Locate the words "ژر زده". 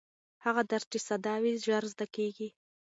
1.65-2.05